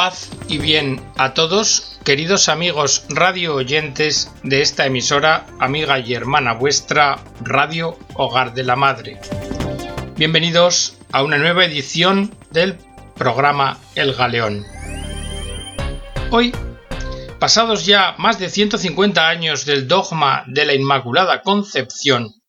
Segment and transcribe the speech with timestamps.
[0.00, 6.54] Paz y bien a todos, queridos amigos radio oyentes de esta emisora, amiga y hermana
[6.54, 9.20] vuestra, Radio Hogar de la Madre.
[10.16, 12.78] Bienvenidos a una nueva edición del
[13.14, 14.64] programa El Galeón.
[16.30, 16.54] Hoy,
[17.38, 22.40] pasados ya más de 150 años del dogma de la Inmaculada Concepción,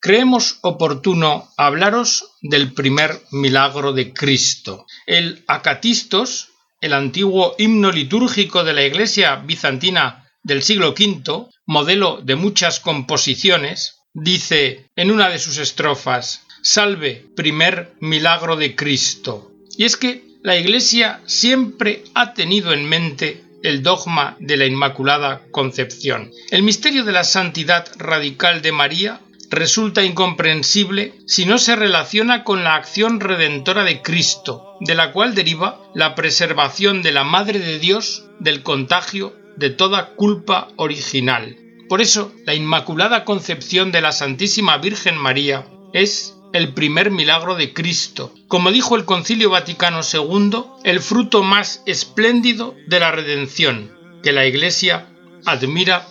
[0.00, 6.49] creemos oportuno hablaros del primer milagro de Cristo, el Acatistos,
[6.80, 14.00] el antiguo himno litúrgico de la Iglesia bizantina del siglo V, modelo de muchas composiciones,
[14.14, 19.52] dice en una de sus estrofas Salve, primer milagro de Cristo.
[19.76, 25.42] Y es que la Iglesia siempre ha tenido en mente el dogma de la Inmaculada
[25.50, 26.30] Concepción.
[26.50, 32.64] El misterio de la santidad radical de María resulta incomprensible si no se relaciona con
[32.64, 37.78] la acción redentora de Cristo, de la cual deriva la preservación de la Madre de
[37.78, 41.56] Dios del contagio de toda culpa original.
[41.88, 47.72] Por eso, la Inmaculada Concepción de la Santísima Virgen María es el primer milagro de
[47.72, 53.92] Cristo, como dijo el Concilio Vaticano II, el fruto más espléndido de la redención,
[54.22, 55.08] que la Iglesia
[55.44, 56.06] admira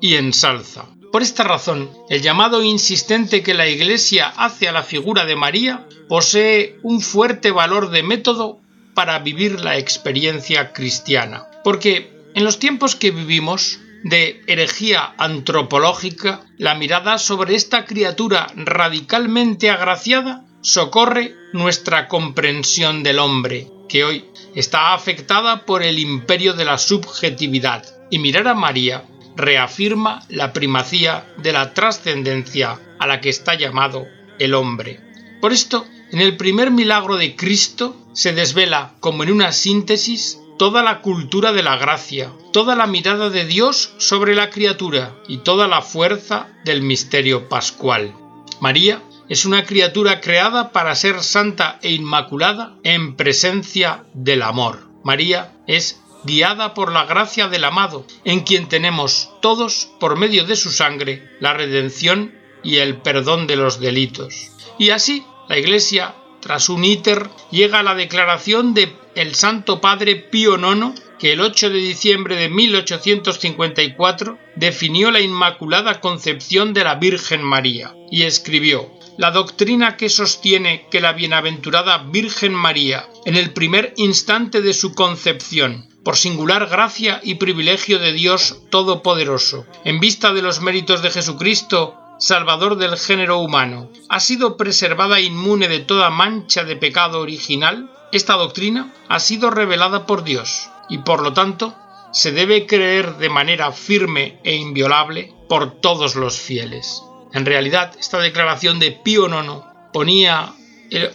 [0.00, 0.86] y ensalza.
[1.14, 5.86] Por esta razón, el llamado insistente que la Iglesia hace a la figura de María
[6.08, 8.58] posee un fuerte valor de método
[8.94, 11.46] para vivir la experiencia cristiana.
[11.62, 19.70] Porque en los tiempos que vivimos, de herejía antropológica, la mirada sobre esta criatura radicalmente
[19.70, 24.24] agraciada socorre nuestra comprensión del hombre, que hoy
[24.56, 29.04] está afectada por el imperio de la subjetividad, y mirar a María
[29.36, 34.06] reafirma la primacía de la trascendencia a la que está llamado
[34.38, 35.00] el hombre.
[35.40, 40.82] Por esto, en el primer milagro de Cristo se desvela, como en una síntesis, toda
[40.82, 45.66] la cultura de la gracia, toda la mirada de Dios sobre la criatura y toda
[45.66, 48.14] la fuerza del misterio pascual.
[48.60, 54.88] María es una criatura creada para ser santa e inmaculada en presencia del amor.
[55.02, 60.56] María es guiada por la gracia del amado, en quien tenemos todos, por medio de
[60.56, 64.50] su sangre, la redención y el perdón de los delitos.
[64.78, 70.16] Y así, la Iglesia, tras un íter, llega a la declaración de el Santo Padre
[70.16, 76.96] Pío IX, que el 8 de diciembre de 1854 definió la Inmaculada Concepción de la
[76.96, 83.52] Virgen María y escribió la doctrina que sostiene que la bienaventurada Virgen María, en el
[83.52, 90.32] primer instante de su concepción, por singular gracia y privilegio de Dios Todopoderoso, en vista
[90.32, 96.10] de los méritos de Jesucristo, Salvador del género humano, ha sido preservada inmune de toda
[96.10, 101.74] mancha de pecado original, esta doctrina ha sido revelada por Dios y por lo tanto
[102.12, 107.02] se debe creer de manera firme e inviolable por todos los fieles.
[107.32, 110.52] En realidad, esta declaración de Pío IX ponía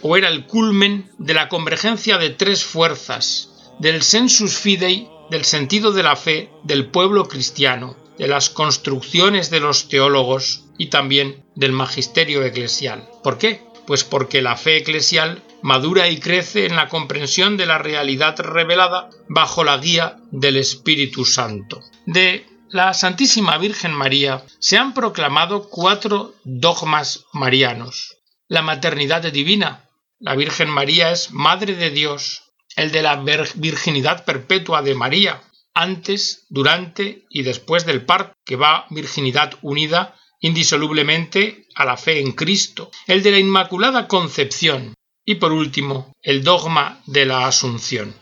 [0.02, 3.49] o era el culmen de la convergencia de tres fuerzas
[3.80, 9.60] del sensus fidei, del sentido de la fe del pueblo cristiano, de las construcciones de
[9.60, 13.08] los teólogos y también del magisterio eclesial.
[13.22, 13.62] ¿Por qué?
[13.86, 19.08] Pues porque la fe eclesial madura y crece en la comprensión de la realidad revelada
[19.28, 21.80] bajo la guía del Espíritu Santo.
[22.04, 28.18] De la Santísima Virgen María se han proclamado cuatro dogmas marianos.
[28.46, 29.86] La maternidad divina.
[30.18, 33.16] La Virgen María es Madre de Dios, el de la
[33.56, 35.42] virginidad perpetua de María,
[35.74, 42.32] antes, durante y después del parto, que va virginidad unida indisolublemente a la fe en
[42.32, 44.94] Cristo, el de la Inmaculada Concepción
[45.24, 48.14] y por último el dogma de la Asunción.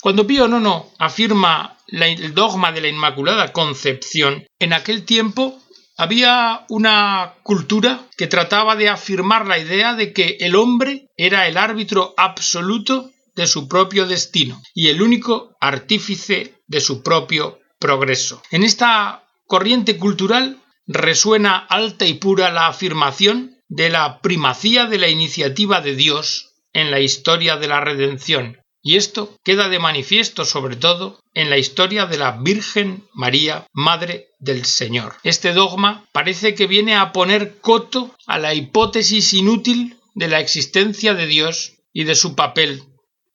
[0.00, 5.58] Cuando Pío IX afirma el dogma de la Inmaculada Concepción, en aquel tiempo
[5.96, 11.56] había una cultura que trataba de afirmar la idea de que el hombre era el
[11.56, 18.42] árbitro absoluto de su propio destino y el único artífice de su propio progreso.
[18.50, 25.08] En esta corriente cultural resuena alta y pura la afirmación de la primacía de la
[25.08, 30.76] iniciativa de Dios en la historia de la redención, y esto queda de manifiesto sobre
[30.76, 35.16] todo en la historia de la Virgen María, Madre del Señor.
[35.24, 41.14] Este dogma parece que viene a poner coto a la hipótesis inútil de la existencia
[41.14, 42.84] de Dios y de su papel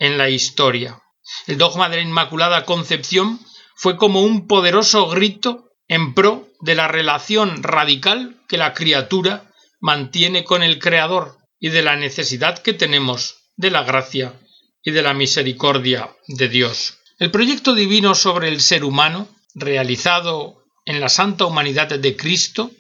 [0.02, 1.00] en la historia.
[1.46, 3.40] El dogma de la Inmaculada Concepción
[3.76, 10.44] fue como un poderoso grito en pro de la relación radical que la criatura mantiene
[10.44, 14.34] con el Creador y de la necesidad que tenemos de la gracia
[14.82, 16.98] y de la misericordia de Dios.
[17.20, 22.72] El proyecto divino sobre el ser humano, realizado en la santa humanidad de Cristo,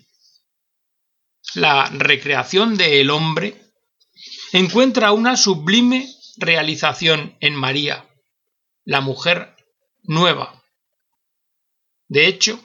[1.53, 3.61] la recreación del hombre,
[4.53, 6.09] encuentra una sublime
[6.41, 8.05] realización en María,
[8.83, 9.55] la mujer
[10.03, 10.61] nueva.
[12.07, 12.59] De hecho,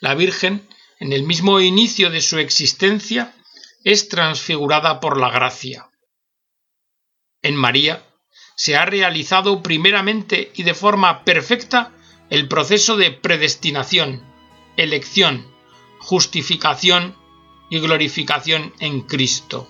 [0.00, 0.66] la Virgen,
[1.00, 3.34] en el mismo inicio de su existencia,
[3.84, 5.90] es transfigurada por la gracia.
[7.42, 8.02] En María
[8.56, 11.92] se ha realizado primeramente y de forma perfecta
[12.30, 14.22] el proceso de predestinación,
[14.76, 15.46] elección,
[16.00, 17.16] justificación
[17.70, 19.68] y glorificación en Cristo.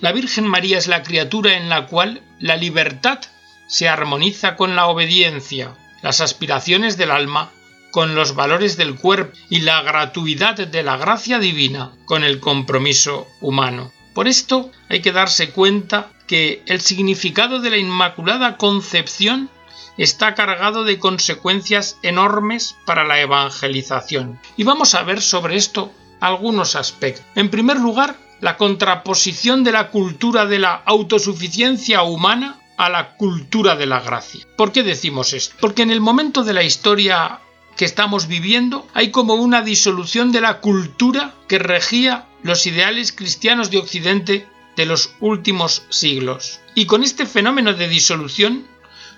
[0.00, 3.20] La Virgen María es la criatura en la cual la libertad
[3.66, 7.50] se armoniza con la obediencia, las aspiraciones del alma
[7.90, 13.26] con los valores del cuerpo y la gratuidad de la gracia divina con el compromiso
[13.40, 13.92] humano.
[14.14, 19.50] Por esto hay que darse cuenta que el significado de la Inmaculada Concepción
[19.96, 24.38] está cargado de consecuencias enormes para la evangelización.
[24.56, 27.24] Y vamos a ver sobre esto algunos aspectos.
[27.34, 33.76] En primer lugar, la contraposición de la cultura de la autosuficiencia humana a la cultura
[33.76, 34.46] de la gracia.
[34.56, 35.56] ¿Por qué decimos esto?
[35.60, 37.40] Porque en el momento de la historia
[37.76, 43.70] que estamos viviendo hay como una disolución de la cultura que regía los ideales cristianos
[43.70, 44.46] de Occidente
[44.76, 46.60] de los últimos siglos.
[46.74, 48.66] Y con este fenómeno de disolución,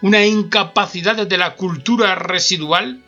[0.03, 3.03] una incapacidad de la cultura residual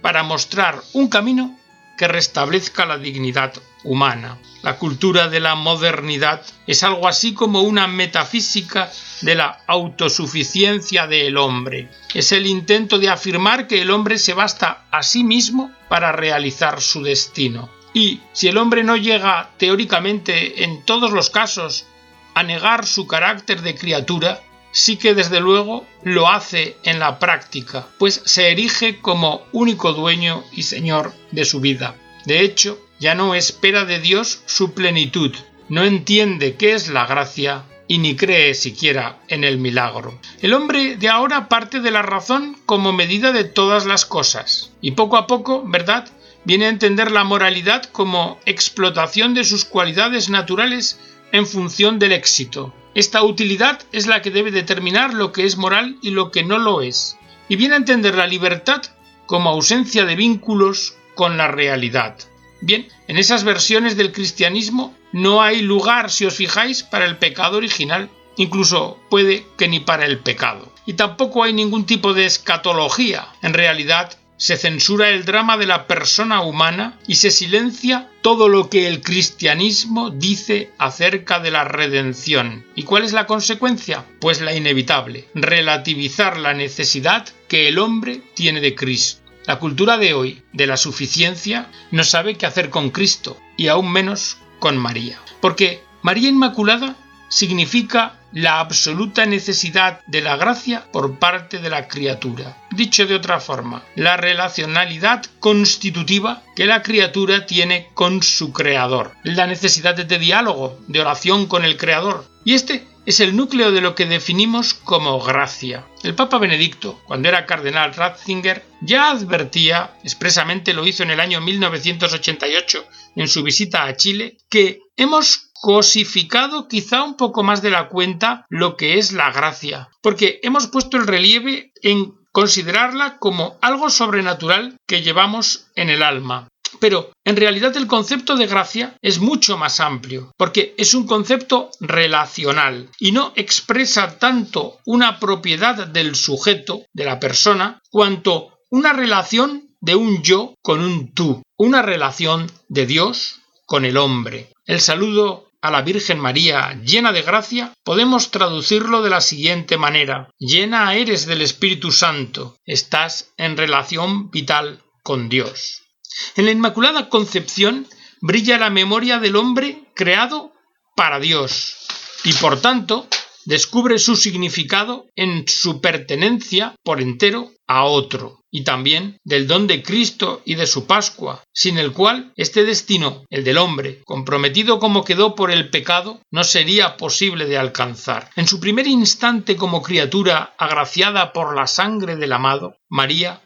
[0.00, 1.57] para mostrar un camino
[1.98, 3.52] que restablezca la dignidad
[3.84, 4.38] humana.
[4.62, 8.90] La cultura de la modernidad es algo así como una metafísica
[9.20, 11.90] de la autosuficiencia del hombre.
[12.14, 16.80] Es el intento de afirmar que el hombre se basta a sí mismo para realizar
[16.80, 17.68] su destino.
[17.92, 21.86] Y si el hombre no llega teóricamente en todos los casos
[22.34, 24.40] a negar su carácter de criatura,
[24.78, 30.44] sí que desde luego lo hace en la práctica, pues se erige como único dueño
[30.52, 31.96] y señor de su vida.
[32.24, 35.34] De hecho, ya no espera de Dios su plenitud,
[35.68, 40.18] no entiende qué es la gracia y ni cree siquiera en el milagro.
[40.42, 44.92] El hombre de ahora parte de la razón como medida de todas las cosas, y
[44.92, 46.08] poco a poco, ¿verdad?,
[46.44, 50.98] viene a entender la moralidad como explotación de sus cualidades naturales
[51.32, 52.72] en función del éxito.
[52.94, 56.58] Esta utilidad es la que debe determinar lo que es moral y lo que no
[56.58, 57.16] lo es,
[57.48, 58.82] y viene a entender la libertad
[59.26, 62.16] como ausencia de vínculos con la realidad.
[62.60, 67.58] Bien, en esas versiones del cristianismo no hay lugar, si os fijáis, para el pecado
[67.58, 70.72] original, incluso puede que ni para el pecado.
[70.86, 73.28] Y tampoco hay ningún tipo de escatología.
[73.42, 78.70] En realidad, se censura el drama de la persona humana y se silencia todo lo
[78.70, 82.64] que el cristianismo dice acerca de la redención.
[82.74, 84.06] ¿Y cuál es la consecuencia?
[84.20, 89.20] Pues la inevitable, relativizar la necesidad que el hombre tiene de Cristo.
[89.44, 93.90] La cultura de hoy de la suficiencia no sabe qué hacer con Cristo y aún
[93.90, 95.18] menos con María.
[95.40, 96.96] Porque María Inmaculada
[97.28, 102.56] significa la absoluta necesidad de la gracia por parte de la criatura.
[102.70, 109.46] Dicho de otra forma, la relacionalidad constitutiva que la criatura tiene con su creador, la
[109.46, 112.26] necesidad de diálogo, de oración con el creador.
[112.44, 115.86] Y este es el núcleo de lo que definimos como gracia.
[116.02, 121.40] El Papa Benedicto, cuando era cardenal Ratzinger, ya advertía, expresamente lo hizo en el año
[121.40, 122.84] 1988
[123.16, 128.44] en su visita a Chile, que hemos cosificado quizá un poco más de la cuenta
[128.50, 134.76] lo que es la gracia, porque hemos puesto el relieve en considerarla como algo sobrenatural
[134.86, 136.48] que llevamos en el alma.
[136.80, 141.70] Pero en realidad el concepto de gracia es mucho más amplio, porque es un concepto
[141.80, 149.68] relacional y no expresa tanto una propiedad del sujeto, de la persona, cuanto una relación
[149.80, 154.52] de un yo con un tú, una relación de Dios con el hombre.
[154.64, 160.30] El saludo a la Virgen María llena de gracia podemos traducirlo de la siguiente manera
[160.38, 165.87] llena eres del Espíritu Santo, estás en relación vital con Dios.
[166.36, 167.86] En la Inmaculada Concepción
[168.20, 170.52] brilla la memoria del hombre creado
[170.96, 171.76] para Dios
[172.24, 173.08] y por tanto
[173.44, 179.82] descubre su significado en su pertenencia por entero a otro, y también del don de
[179.82, 185.04] Cristo y de su Pascua, sin el cual este destino, el del hombre, comprometido como
[185.04, 188.30] quedó por el pecado, no sería posible de alcanzar.
[188.36, 193.42] En su primer instante como criatura agraciada por la sangre del amado, María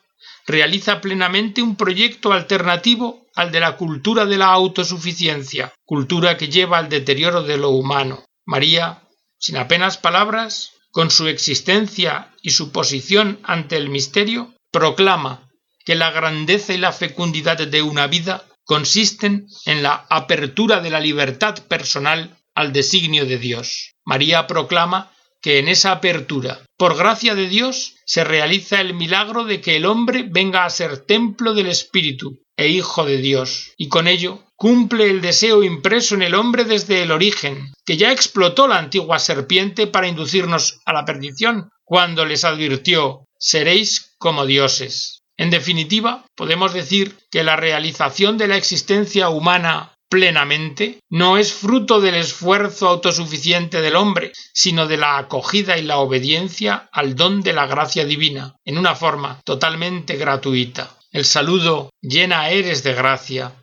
[0.46, 6.78] realiza plenamente un proyecto alternativo al de la cultura de la autosuficiencia, cultura que lleva
[6.78, 8.24] al deterioro de lo humano.
[8.44, 9.02] María,
[9.38, 15.50] sin apenas palabras, con su existencia y su posición ante el misterio, proclama
[15.84, 21.00] que la grandeza y la fecundidad de una vida consisten en la apertura de la
[21.00, 23.94] libertad personal al designio de Dios.
[24.04, 25.10] María proclama
[25.42, 29.84] que en esa apertura, por gracia de Dios, se realiza el milagro de que el
[29.84, 35.10] hombre venga a ser templo del Espíritu e Hijo de Dios, y con ello cumple
[35.10, 39.88] el deseo impreso en el hombre desde el origen, que ya explotó la antigua serpiente
[39.88, 45.22] para inducirnos a la perdición, cuando les advirtió seréis como dioses.
[45.36, 51.98] En definitiva, podemos decir que la realización de la existencia humana plenamente no es fruto
[51.98, 57.54] del esfuerzo autosuficiente del hombre, sino de la acogida y la obediencia al don de
[57.54, 60.98] la gracia divina, en una forma totalmente gratuita.
[61.12, 63.54] El saludo llena eres de gracia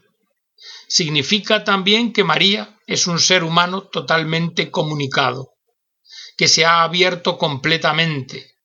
[0.87, 5.53] significa también que María es un ser humano totalmente comunicado,
[6.35, 8.55] que se ha abierto completamente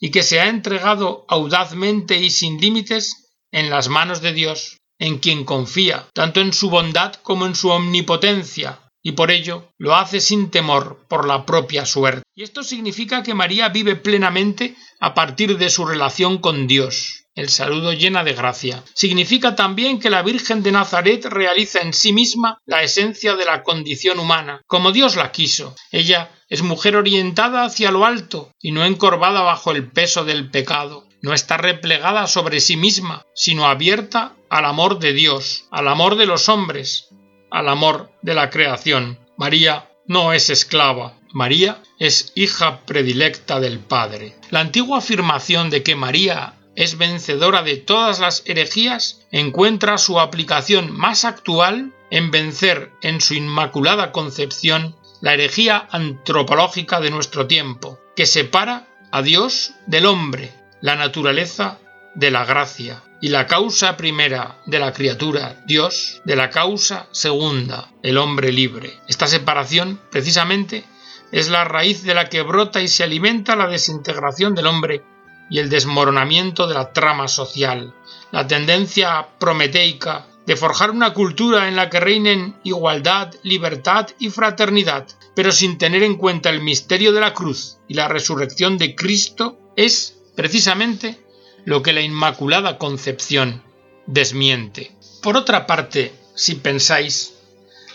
[0.00, 5.18] y que se ha entregado audazmente y sin límites en las manos de Dios en
[5.18, 10.20] quien confía, tanto en su bondad como en su omnipotencia, y por ello lo hace
[10.20, 12.22] sin temor por la propia suerte.
[12.34, 17.26] Y esto significa que María vive plenamente a partir de su relación con Dios.
[17.36, 18.82] El saludo llena de gracia.
[18.94, 23.62] Significa también que la Virgen de Nazaret realiza en sí misma la esencia de la
[23.62, 25.76] condición humana, como Dios la quiso.
[25.92, 31.05] Ella es mujer orientada hacia lo alto y no encorvada bajo el peso del pecado.
[31.26, 36.24] No está replegada sobre sí misma, sino abierta al amor de Dios, al amor de
[36.24, 37.08] los hombres,
[37.50, 39.18] al amor de la creación.
[39.36, 44.36] María no es esclava, María es hija predilecta del Padre.
[44.50, 50.96] La antigua afirmación de que María es vencedora de todas las herejías encuentra su aplicación
[50.96, 58.26] más actual en vencer en su inmaculada concepción la herejía antropológica de nuestro tiempo, que
[58.26, 60.52] separa a Dios del hombre,
[60.86, 61.80] la naturaleza
[62.14, 67.90] de la gracia, y la causa primera de la criatura, Dios, de la causa segunda,
[68.04, 69.00] el hombre libre.
[69.08, 70.84] Esta separación, precisamente,
[71.32, 75.02] es la raíz de la que brota y se alimenta la desintegración del hombre
[75.50, 77.92] y el desmoronamiento de la trama social,
[78.30, 85.08] la tendencia prometeica de forjar una cultura en la que reinen igualdad, libertad y fraternidad,
[85.34, 89.58] pero sin tener en cuenta el misterio de la cruz y la resurrección de Cristo,
[89.74, 91.18] es, precisamente,
[91.64, 93.62] lo que la Inmaculada Concepción
[94.06, 94.92] desmiente.
[95.22, 97.34] Por otra parte, si pensáis,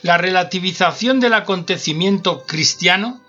[0.02, 3.22] la relativización del acontecimiento cristiano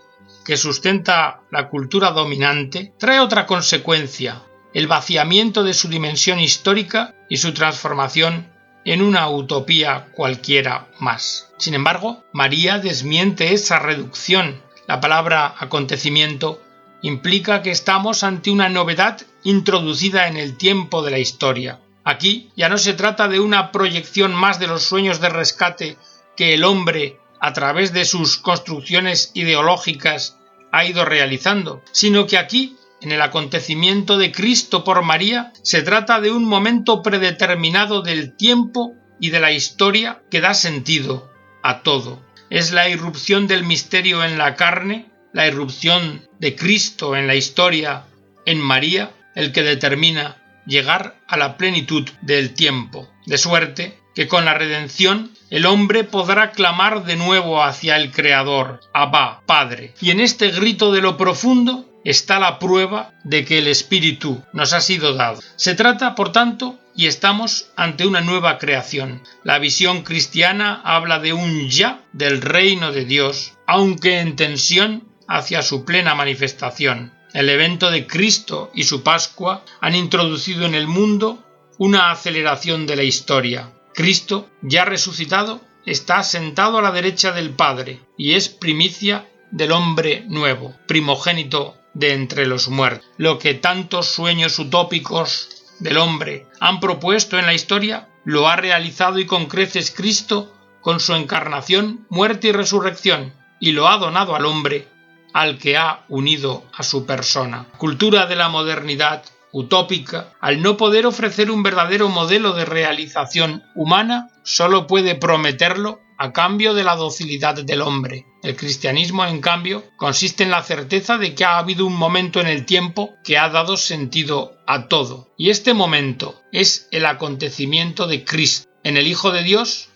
[0.44, 4.42] que sustenta la cultura dominante trae otra consecuencia,
[4.74, 8.50] el vaciamiento de su dimensión histórica y su transformación
[8.84, 11.52] en una utopía cualquiera más.
[11.58, 14.60] Sin embargo, María desmiente esa reducción.
[14.88, 16.60] La palabra acontecimiento
[17.02, 21.80] implica que estamos ante una novedad introducida en el tiempo de la historia.
[22.04, 25.98] Aquí ya no se trata de una proyección más de los sueños de rescate
[26.36, 30.38] que el hombre, a través de sus construcciones ideológicas,
[30.70, 36.20] ha ido realizando, sino que aquí, en el acontecimiento de Cristo por María, se trata
[36.20, 41.30] de un momento predeterminado del tiempo y de la historia que da sentido
[41.62, 42.22] a todo.
[42.48, 48.04] Es la irrupción del misterio en la carne la irrupción de Cristo en la historia
[48.46, 50.36] en María el que determina
[50.66, 56.52] llegar a la plenitud del tiempo, de suerte que con la redención el hombre podrá
[56.52, 59.94] clamar de nuevo hacia el Creador, Abba, Padre.
[60.00, 64.72] Y en este grito de lo profundo está la prueba de que el Espíritu nos
[64.72, 65.40] ha sido dado.
[65.56, 69.22] Se trata, por tanto, y estamos ante una nueva creación.
[69.44, 75.62] La visión cristiana habla de un ya del reino de Dios, aunque en tensión hacia
[75.62, 77.12] su plena manifestación.
[77.32, 81.42] El evento de Cristo y su Pascua han introducido en el mundo
[81.78, 83.72] una aceleración de la historia.
[83.94, 90.24] Cristo, ya resucitado, está sentado a la derecha del Padre y es primicia del hombre
[90.28, 93.06] nuevo, primogénito de entre los muertos.
[93.16, 95.48] Lo que tantos sueños utópicos
[95.78, 101.00] del hombre han propuesto en la historia, lo ha realizado y con creces Cristo con
[101.00, 104.91] su encarnación, muerte y resurrección, y lo ha donado al hombre
[105.32, 107.66] al que ha unido a su persona.
[107.78, 114.28] Cultura de la modernidad utópica, al no poder ofrecer un verdadero modelo de realización humana,
[114.42, 118.26] solo puede prometerlo a cambio de la docilidad del hombre.
[118.42, 122.46] El cristianismo, en cambio, consiste en la certeza de que ha habido un momento en
[122.46, 125.32] el tiempo que ha dado sentido a todo.
[125.36, 128.68] Y este momento es el acontecimiento de Cristo.
[128.84, 129.88] En el Hijo de Dios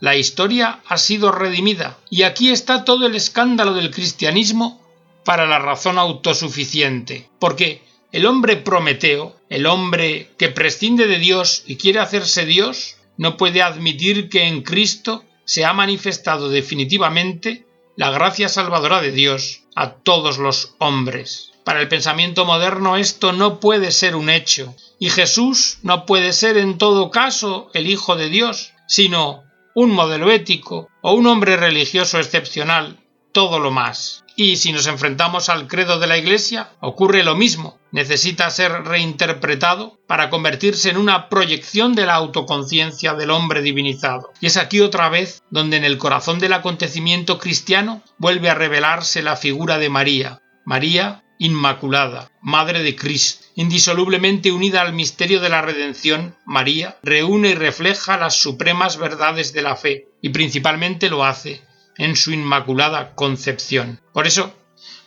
[0.00, 1.96] la historia ha sido redimida.
[2.10, 4.83] Y aquí está todo el escándalo del cristianismo
[5.24, 11.76] para la razón autosuficiente, porque el hombre prometeo, el hombre que prescinde de Dios y
[11.76, 17.66] quiere hacerse Dios, no puede admitir que en Cristo se ha manifestado definitivamente
[17.96, 21.52] la gracia salvadora de Dios a todos los hombres.
[21.64, 26.56] Para el pensamiento moderno esto no puede ser un hecho, y Jesús no puede ser
[26.56, 29.42] en todo caso el Hijo de Dios, sino
[29.74, 32.98] un modelo ético o un hombre religioso excepcional,
[33.32, 34.23] todo lo más.
[34.36, 37.78] Y si nos enfrentamos al credo de la Iglesia, ocurre lo mismo.
[37.92, 44.32] Necesita ser reinterpretado para convertirse en una proyección de la autoconciencia del hombre divinizado.
[44.40, 49.22] Y es aquí otra vez donde en el corazón del acontecimiento cristiano vuelve a revelarse
[49.22, 50.40] la figura de María.
[50.64, 57.54] María Inmaculada, Madre de Cristo, indisolublemente unida al misterio de la redención, María reúne y
[57.54, 61.62] refleja las supremas verdades de la fe, y principalmente lo hace
[61.98, 64.00] en su Inmaculada Concepción.
[64.12, 64.54] Por eso,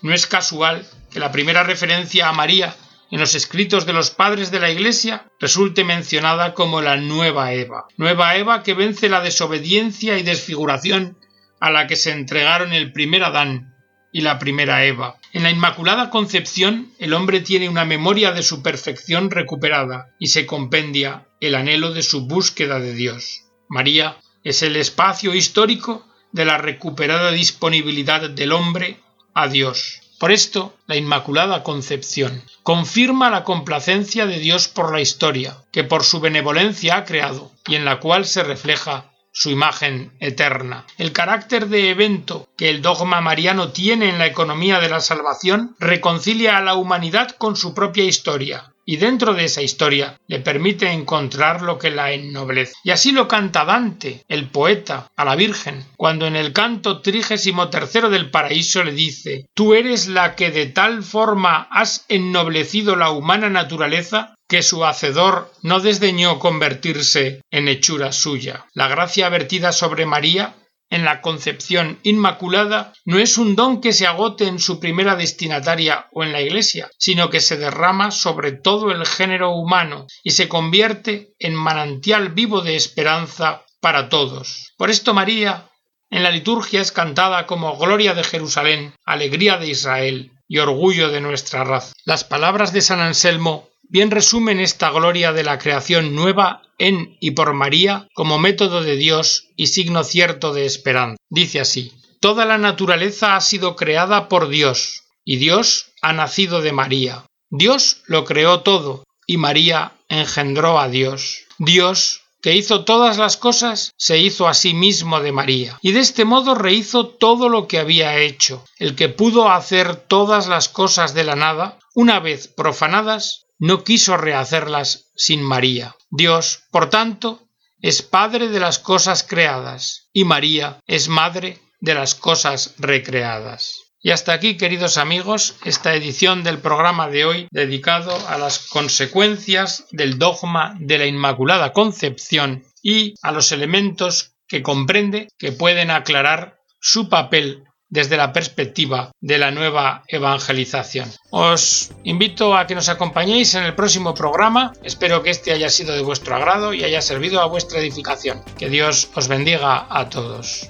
[0.01, 2.75] no es casual que la primera referencia a María
[3.12, 7.86] en los escritos de los padres de la Iglesia resulte mencionada como la nueva Eva,
[7.98, 11.17] nueva Eva que vence la desobediencia y desfiguración
[11.60, 13.74] a la que se entregaron el primer Adán
[14.12, 15.17] y la primera Eva.
[15.34, 20.46] En la Inmaculada Concepción el hombre tiene una memoria de su perfección recuperada y se
[20.46, 23.44] compendia el anhelo de su búsqueda de Dios.
[23.70, 29.00] María es el espacio histórico de la recuperada disponibilidad del hombre
[29.34, 30.01] a Dios.
[30.19, 36.03] Por esto, la Inmaculada Concepción confirma la complacencia de Dios por la historia, que por
[36.03, 40.86] su benevolencia ha creado y en la cual se refleja su imagen eterna.
[40.98, 45.75] El carácter de evento que el dogma mariano tiene en la economía de la salvación
[45.79, 50.89] reconcilia a la humanidad con su propia historia, y dentro de esa historia le permite
[50.89, 52.74] encontrar lo que la ennoblece.
[52.84, 57.70] Y así lo canta Dante, el poeta, a la Virgen, cuando en el canto trigésimo
[57.70, 63.12] tercero del paraíso le dice Tú eres la que de tal forma has ennoblecido la
[63.12, 68.65] humana naturaleza que su hacedor no desdeñó convertirse en hechura suya.
[68.73, 70.56] La gracia vertida sobre María
[70.89, 76.08] en la concepción inmaculada no es un don que se agote en su primera destinataria
[76.12, 80.47] o en la Iglesia, sino que se derrama sobre todo el género humano y se
[80.47, 84.73] convierte en manantial vivo de esperanza para todos.
[84.78, 85.69] Por esto María
[86.10, 91.19] en la liturgia es cantada como Gloria de Jerusalén, Alegría de Israel y Orgullo de
[91.19, 91.91] nuestra raza.
[92.06, 97.32] Las palabras de San Anselmo bien resumen esta gloria de la creación nueva en y
[97.32, 101.17] por María como método de Dios y signo cierto de esperanza.
[101.30, 106.71] Dice así Toda la naturaleza ha sido creada por Dios, y Dios ha nacido de
[106.71, 107.26] María.
[107.52, 111.43] Dios lo creó todo, y María engendró a Dios.
[111.60, 116.00] Dios, que hizo todas las cosas, se hizo a sí mismo de María, y de
[116.00, 118.65] este modo rehizo todo lo que había hecho.
[118.78, 124.17] El que pudo hacer todas las cosas de la nada, una vez profanadas, no quiso
[124.17, 125.96] rehacerlas sin María.
[126.10, 127.48] Dios, por tanto,
[127.82, 133.88] es Padre de las cosas creadas y María es Madre de las cosas recreadas.
[134.00, 139.86] Y hasta aquí, queridos amigos, esta edición del programa de hoy dedicado a las consecuencias
[139.91, 146.60] del dogma de la Inmaculada Concepción y a los elementos que comprende que pueden aclarar
[146.80, 151.12] su papel desde la perspectiva de la nueva evangelización.
[151.32, 154.73] Os invito a que nos acompañéis en el próximo programa.
[154.84, 158.43] Espero que este haya sido de vuestro agrado y haya servido a vuestra edificación.
[158.58, 160.69] Que Dios os bendiga a todos.